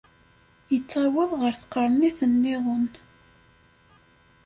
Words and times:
Ittaweḍ 0.77 1.31
ɣer 1.41 1.53
tqernit-nniḍen. 1.61 2.85